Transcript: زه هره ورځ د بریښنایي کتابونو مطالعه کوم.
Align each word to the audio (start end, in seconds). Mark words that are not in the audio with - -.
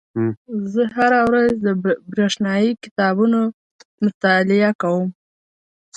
زه 0.73 0.83
هره 0.95 1.19
ورځ 1.29 1.51
د 1.65 1.67
بریښنایي 2.11 2.71
کتابونو 2.83 3.39
مطالعه 4.03 4.71
کوم. 4.81 5.07